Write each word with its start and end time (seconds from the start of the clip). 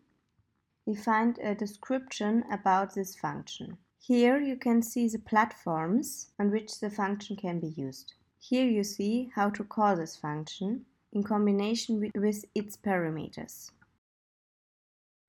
we 0.86 0.94
find 0.94 1.38
a 1.40 1.54
description 1.54 2.44
about 2.50 2.94
this 2.94 3.14
function. 3.14 3.77
Here 3.98 4.40
you 4.40 4.56
can 4.56 4.80
see 4.80 5.06
the 5.06 5.18
platforms 5.18 6.30
on 6.38 6.50
which 6.50 6.80
the 6.80 6.88
function 6.88 7.36
can 7.36 7.60
be 7.60 7.68
used. 7.68 8.14
Here 8.38 8.66
you 8.66 8.84
see 8.84 9.30
how 9.34 9.50
to 9.50 9.62
call 9.62 9.94
this 9.94 10.16
function 10.16 10.86
in 11.12 11.24
combination 11.24 12.00
with, 12.00 12.46
its 12.54 12.74
parameters. 12.74 13.70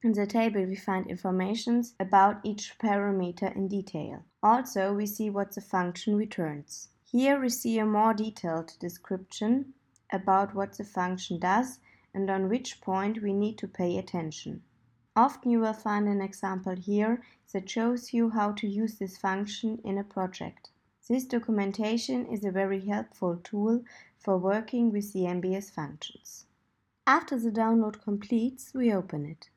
In 0.02 0.14
the 0.14 0.25
table 0.25 0.64
we 0.64 0.78
find 0.78 1.08
information 1.08 1.83
about 2.00 2.39
each 2.45 2.78
parameter 2.80 3.53
in 3.53 3.67
detail. 3.67 4.23
Also 4.42 4.94
we 4.94 5.05
see 5.05 5.30
what 5.30 5.53
the 5.53 5.59
function 5.59 6.16
returns. 6.16 6.88
Here 7.12 7.40
we 7.40 7.48
see 7.48 7.80
a 7.80 7.86
more 7.86 8.14
detailed 8.14 8.74
description 8.80 9.74
about 10.12 10.54
what 10.54 10.78
the 10.78 10.84
function 10.84 11.40
does 11.40 11.80
and 12.14 12.30
on 12.30 12.50
which 12.50 12.82
point 12.82 13.22
we 13.22 13.32
need 13.32 13.58
to 13.60 13.68
pay 13.68 13.98
attention. 13.98 14.62
Often 15.16 15.52
you 15.52 15.62
will 15.62 15.72
find 15.72 16.10
an 16.10 16.20
example 16.20 16.76
here 16.76 17.24
that 17.54 17.70
shows 17.70 18.12
you 18.12 18.32
how 18.32 18.52
to 18.52 18.68
use 18.68 18.98
this 19.00 19.18
function 19.18 19.80
in 19.86 19.98
a 19.98 20.04
project. 20.04 20.72
This 21.08 21.24
documentation 21.24 22.26
is 22.26 22.44
a 22.44 22.52
very 22.52 22.86
helpful 22.86 23.38
tool 23.38 23.86
for 24.20 24.38
working 24.38 24.92
with 24.92 25.14
the 25.14 25.22
MBS 25.22 25.72
functions. 25.72 26.46
After 27.08 27.40
the 27.40 27.52
download 27.52 28.02
completes, 28.02 28.74
we 28.74 28.92
open 28.92 29.26
it. 29.26 29.50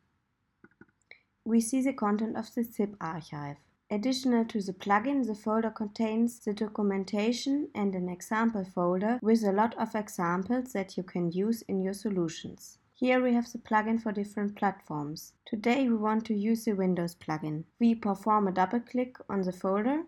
We 1.44 1.60
see 1.60 1.82
the 1.82 1.92
content 1.92 2.36
of 2.36 2.54
the 2.54 2.62
zip 2.62 2.94
archive. 3.00 3.56
Additional 3.92 4.44
to 4.44 4.62
the 4.62 4.72
plugin, 4.72 5.26
the 5.26 5.34
folder 5.34 5.70
contains 5.70 6.38
the 6.38 6.52
documentation 6.52 7.68
and 7.74 7.92
an 7.96 8.08
example 8.08 8.64
folder 8.64 9.18
with 9.20 9.42
a 9.42 9.50
lot 9.50 9.76
of 9.76 9.96
examples 9.96 10.72
that 10.72 10.96
you 10.96 11.02
can 11.02 11.32
use 11.32 11.62
in 11.62 11.82
your 11.82 11.92
solutions. 11.92 12.78
Here 12.94 13.20
we 13.20 13.34
have 13.34 13.50
the 13.50 13.58
plugin 13.58 14.00
for 14.00 14.12
different 14.12 14.54
platforms. 14.54 15.32
Today 15.44 15.88
we 15.88 15.96
want 15.96 16.24
to 16.26 16.34
use 16.34 16.66
the 16.66 16.74
Windows 16.74 17.16
plugin. 17.16 17.64
We 17.80 17.96
perform 17.96 18.46
a 18.46 18.52
double 18.52 18.78
click 18.78 19.16
on 19.28 19.42
the 19.42 19.52
folder 19.52 20.04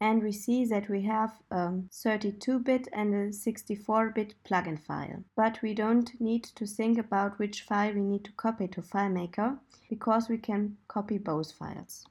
and 0.00 0.22
we 0.22 0.32
see 0.32 0.64
that 0.64 0.88
we 0.88 1.02
have 1.02 1.32
a 1.50 1.68
32-bit 1.92 2.88
and 2.94 3.14
a 3.14 3.28
64-bit 3.28 4.36
plugin 4.42 4.80
file. 4.80 5.22
But 5.36 5.60
we 5.60 5.74
don't 5.74 6.18
need 6.18 6.44
to 6.44 6.66
think 6.66 6.96
about 6.96 7.38
which 7.38 7.60
file 7.60 7.92
we 7.92 8.00
need 8.00 8.24
to 8.24 8.32
copy 8.32 8.68
to 8.68 8.80
FileMaker 8.80 9.58
because 9.90 10.30
we 10.30 10.38
can 10.38 10.78
copy 10.88 11.18
both 11.18 11.52
files. 11.52 12.06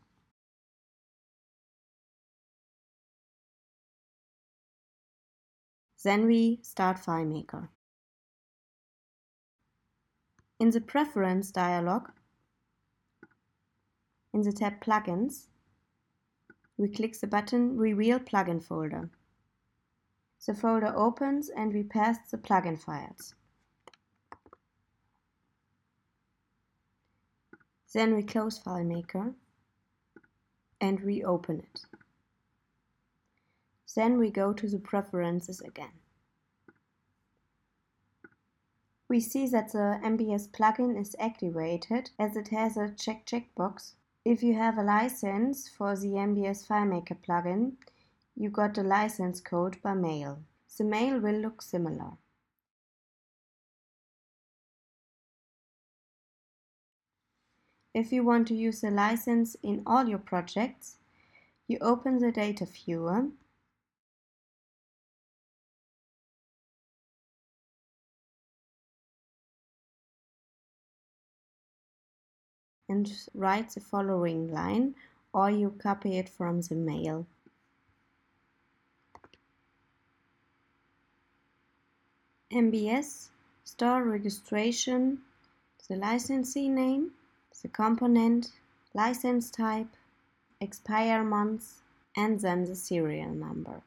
Then 6.04 6.26
we 6.26 6.60
start 6.62 6.98
FileMaker. 6.98 7.70
In 10.60 10.70
the 10.70 10.82
Preference 10.82 11.50
dialog, 11.50 12.10
in 14.34 14.42
the 14.42 14.52
tab 14.52 14.82
Plugins, 14.82 15.48
we 16.78 16.90
click 16.90 17.18
the 17.20 17.28
button 17.28 17.78
Reveal 17.78 18.20
Plugin 18.20 18.62
folder. 18.62 19.10
The 20.46 20.54
folder 20.54 20.94
opens 20.94 21.50
and 21.50 21.74
we 21.74 21.84
paste 21.84 22.32
the 22.32 22.38
plugin 22.38 22.78
files. 22.78 23.34
Then 27.94 28.14
we 28.16 28.24
close 28.24 28.60
FileMaker 28.60 29.34
and 30.82 31.02
reopen 31.02 31.60
it. 31.60 31.86
Then 33.96 34.18
we 34.18 34.32
go 34.32 34.54
to 34.54 34.68
the 34.68 34.80
preferences 34.80 35.62
again. 35.62 35.92
We 39.08 39.20
see 39.20 39.48
that 39.48 39.72
the 39.72 40.00
MBS 40.04 40.50
plugin 40.50 41.00
is 41.00 41.16
activated 41.20 42.10
as 42.18 42.36
it 42.36 42.48
has 42.48 42.78
a 42.78 42.90
check 42.90 43.26
checkbox. 43.26 43.94
If 44.26 44.42
you 44.42 44.56
have 44.56 44.78
a 44.78 44.84
license 44.84 45.70
for 45.70 45.96
the 45.96 46.14
MBS 46.14 46.66
FileMaker 46.66 47.18
plugin, 47.22 47.74
you 48.36 48.50
got 48.50 48.74
the 48.74 48.84
license 48.84 49.40
code 49.40 49.80
by 49.84 49.94
mail. 49.94 50.40
The 50.78 50.84
mail 50.84 51.20
will 51.20 51.36
look 51.36 51.62
similar. 51.62 52.14
If 57.94 58.12
you 58.12 58.24
want 58.24 58.48
to 58.48 58.56
use 58.56 58.82
the 58.82 58.90
license 58.90 59.56
in 59.62 59.84
all 59.86 60.08
your 60.08 60.18
projects, 60.18 60.98
you 61.68 61.78
open 61.80 62.18
the 62.18 62.32
data 62.32 62.66
viewer 62.66 63.28
and 72.94 73.12
write 73.34 73.70
the 73.72 73.80
following 73.80 74.54
line 74.54 74.94
or 75.34 75.50
you 75.50 75.70
copy 75.82 76.12
it 76.22 76.30
from 76.30 76.62
the 76.62 76.76
mail. 76.76 77.26
MBS, 82.52 83.30
store 83.64 84.04
registration, 84.04 85.24
the 85.90 85.96
licensee 85.96 86.70
name, 86.70 87.12
the 87.64 87.68
component, 87.68 88.52
license 88.94 89.50
type, 89.50 89.92
expire 90.62 91.24
month, 91.24 91.82
and 92.16 92.42
then 92.42 92.66
the 92.66 92.76
serial 92.76 93.34
number. 93.34 93.82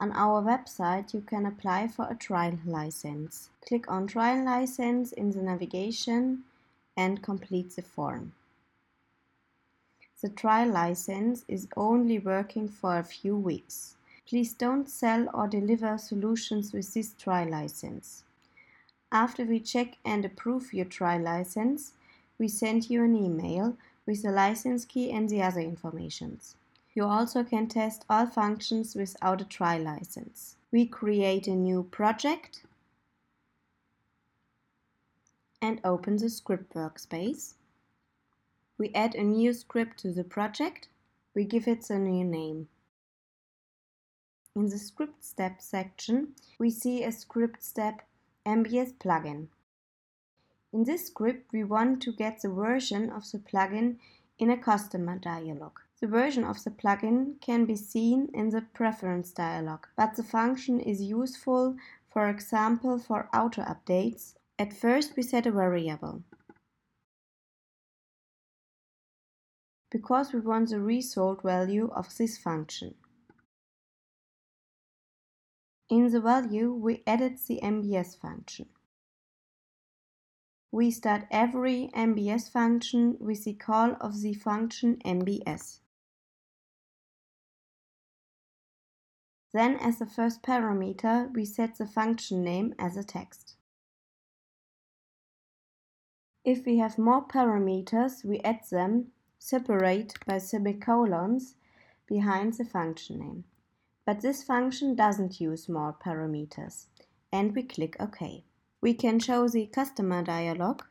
On 0.00 0.10
our 0.10 0.42
website 0.42 1.14
you 1.14 1.20
can 1.20 1.46
apply 1.46 1.86
for 1.86 2.08
a 2.10 2.16
trial 2.16 2.58
license. 2.66 3.50
Click 3.64 3.88
on 3.88 4.08
trial 4.08 4.44
license 4.44 5.12
in 5.12 5.30
the 5.30 5.42
navigation 5.42 6.42
and 6.96 7.22
complete 7.22 7.76
the 7.76 7.82
form. 7.82 8.32
The 10.20 10.28
trial 10.28 10.70
license 10.70 11.44
is 11.48 11.66
only 11.76 12.18
working 12.18 12.68
for 12.68 12.98
a 12.98 13.02
few 13.02 13.36
weeks. 13.36 13.96
Please 14.28 14.52
don't 14.52 14.88
sell 14.88 15.28
or 15.32 15.48
deliver 15.48 15.96
solutions 15.96 16.72
with 16.72 16.92
this 16.92 17.14
trial 17.14 17.48
license. 17.48 18.22
After 19.10 19.44
we 19.44 19.60
check 19.60 19.96
and 20.04 20.24
approve 20.24 20.74
your 20.74 20.84
trial 20.84 21.22
license, 21.22 21.94
we 22.38 22.48
send 22.48 22.90
you 22.90 23.02
an 23.02 23.16
email 23.16 23.76
with 24.06 24.22
the 24.22 24.30
license 24.30 24.84
key 24.84 25.10
and 25.10 25.28
the 25.28 25.42
other 25.42 25.60
informations. 25.60 26.54
You 26.94 27.04
also 27.04 27.42
can 27.42 27.66
test 27.66 28.04
all 28.10 28.26
functions 28.26 28.94
without 28.94 29.40
a 29.40 29.44
trial 29.44 29.82
license. 29.82 30.56
We 30.70 30.86
create 30.86 31.46
a 31.46 31.54
new 31.54 31.84
project 31.84 32.62
and 35.62 35.80
open 35.84 36.16
the 36.16 36.30
script 36.30 36.74
workspace. 36.74 37.54
We 38.78 38.90
add 38.94 39.14
a 39.14 39.22
new 39.22 39.52
script 39.52 39.98
to 40.00 40.12
the 40.12 40.24
project. 40.24 40.88
We 41.34 41.44
give 41.44 41.68
it 41.68 41.90
a 41.90 41.98
new 41.98 42.24
name. 42.24 42.68
In 44.56 44.66
the 44.68 44.78
script 44.78 45.24
step 45.24 45.60
section, 45.60 46.34
we 46.58 46.70
see 46.70 47.04
a 47.04 47.12
script 47.12 47.62
step 47.62 48.02
MBS 48.46 48.94
plugin. 48.94 49.48
In 50.72 50.84
this 50.84 51.06
script, 51.06 51.52
we 51.52 51.62
want 51.64 52.00
to 52.02 52.12
get 52.12 52.42
the 52.42 52.48
version 52.48 53.10
of 53.10 53.30
the 53.30 53.38
plugin 53.38 53.98
in 54.38 54.50
a 54.50 54.56
customer 54.56 55.18
dialog. 55.18 55.78
The 56.00 56.06
version 56.06 56.44
of 56.44 56.64
the 56.64 56.70
plugin 56.70 57.40
can 57.42 57.66
be 57.66 57.76
seen 57.76 58.30
in 58.32 58.48
the 58.48 58.62
preference 58.62 59.30
dialog, 59.30 59.86
but 59.96 60.16
the 60.16 60.22
function 60.22 60.80
is 60.80 61.02
useful, 61.02 61.76
for 62.08 62.28
example, 62.28 62.98
for 62.98 63.28
auto 63.34 63.62
updates. 63.62 64.34
At 64.60 64.72
first, 64.72 65.16
we 65.16 65.24
set 65.24 65.46
a 65.46 65.50
variable. 65.50 66.22
because 69.90 70.32
we 70.32 70.40
want 70.40 70.70
the 70.70 70.80
result 70.80 71.42
value 71.42 71.90
of 71.94 72.16
this 72.16 72.38
function. 72.38 72.94
In 75.88 76.10
the 76.12 76.20
value, 76.20 76.72
we 76.72 77.02
added 77.06 77.38
the 77.48 77.58
MBS 77.62 78.16
function. 78.20 78.66
We 80.72 80.92
start 80.92 81.26
every 81.32 81.90
MBS 81.96 82.52
function 82.52 83.16
with 83.18 83.44
the 83.44 83.54
call 83.54 83.96
of 84.00 84.22
the 84.22 84.34
function 84.34 84.98
MBS. 85.04 85.80
Then 89.52 89.74
as 89.80 89.98
the 89.98 90.06
first 90.06 90.42
parameter, 90.42 91.34
we 91.34 91.44
set 91.44 91.76
the 91.76 91.86
function 91.86 92.44
name 92.44 92.72
as 92.78 92.96
a 92.96 93.02
text. 93.02 93.56
If 96.44 96.64
we 96.64 96.78
have 96.78 96.96
more 96.96 97.22
parameters, 97.22 98.24
we 98.24 98.40
add 98.40 98.60
them, 98.70 99.12
separate 99.38 100.14
by 100.26 100.38
semicolons 100.38 101.54
behind 102.06 102.54
the 102.54 102.64
function 102.64 103.18
name. 103.18 103.44
But 104.06 104.22
this 104.22 104.42
function 104.42 104.94
doesn't 104.94 105.38
use 105.38 105.68
more 105.68 105.92
parameters, 105.92 106.86
and 107.30 107.54
we 107.54 107.62
click 107.62 107.94
OK. 108.00 108.44
We 108.80 108.94
can 108.94 109.18
show 109.18 109.48
the 109.48 109.66
customer 109.66 110.22
dialog 110.22 110.82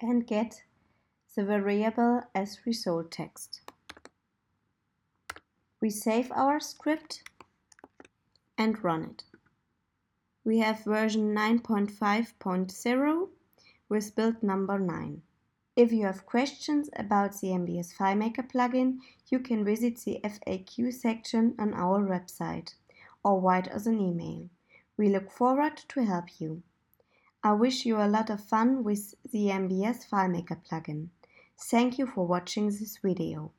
and 0.00 0.26
get 0.26 0.62
the 1.36 1.44
variable 1.44 2.22
as 2.34 2.66
result 2.66 3.12
text. 3.12 3.65
We 5.80 5.90
save 5.90 6.32
our 6.32 6.58
script 6.58 7.22
and 8.56 8.82
run 8.82 9.02
it. 9.04 9.24
We 10.44 10.58
have 10.60 10.84
version 10.84 11.34
9.5.0 11.34 13.28
with 13.88 14.14
build 14.14 14.42
number 14.42 14.78
9. 14.78 15.22
If 15.76 15.92
you 15.92 16.06
have 16.06 16.24
questions 16.24 16.88
about 16.96 17.38
the 17.40 17.48
MBS 17.48 17.94
FileMaker 17.94 18.50
plugin, 18.50 19.00
you 19.28 19.38
can 19.38 19.64
visit 19.64 19.98
the 19.98 20.20
FAQ 20.24 20.94
section 20.94 21.54
on 21.58 21.74
our 21.74 22.00
website 22.00 22.74
or 23.22 23.40
write 23.40 23.68
us 23.68 23.84
an 23.84 24.00
email. 24.00 24.48
We 24.96 25.10
look 25.10 25.30
forward 25.30 25.76
to 25.88 26.04
help 26.06 26.40
you. 26.40 26.62
I 27.44 27.52
wish 27.52 27.84
you 27.84 27.98
a 27.98 28.08
lot 28.08 28.30
of 28.30 28.42
fun 28.42 28.82
with 28.82 29.14
the 29.30 29.48
MBS 29.48 30.08
FileMaker 30.08 30.64
plugin. 30.64 31.08
Thank 31.58 31.98
you 31.98 32.06
for 32.06 32.26
watching 32.26 32.68
this 32.68 32.98
video. 33.04 33.52